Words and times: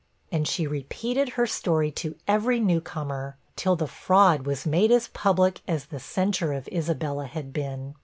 And 0.31 0.47
she 0.47 0.65
repeated 0.65 1.29
her 1.29 1.45
story 1.45 1.91
to 1.91 2.15
every 2.27 2.59
new 2.59 2.81
comer, 2.81 3.37
till 3.55 3.75
the 3.75 3.85
fraud 3.85 4.47
was 4.47 4.65
made 4.65 4.89
as 4.89 5.09
public 5.09 5.61
as 5.67 5.85
the 5.85 5.99
censure 5.99 6.53
of 6.53 6.67
Isabella 6.69 7.27
had 7.27 7.53
been. 7.53 7.93